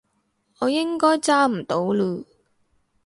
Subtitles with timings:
[0.57, 2.25] 我應該揸唔到嚕